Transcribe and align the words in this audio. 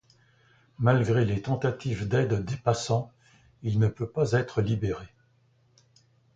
Malgré 0.79 1.25
les 1.25 1.43
tentatives 1.43 2.07
d'aide 2.07 2.43
des 2.43 2.55
passants, 2.57 3.11
il 3.61 3.77
ne 3.77 3.87
peut 3.87 4.09
pas 4.09 4.31
être 4.31 4.63
libéré. 4.63 5.05